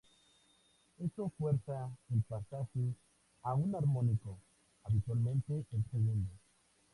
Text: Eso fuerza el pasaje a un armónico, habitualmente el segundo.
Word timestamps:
Eso 0.97 1.29
fuerza 1.37 1.95
el 2.09 2.23
pasaje 2.23 2.95
a 3.43 3.53
un 3.53 3.75
armónico, 3.75 4.39
habitualmente 4.83 5.63
el 5.73 5.83
segundo. 5.91 6.33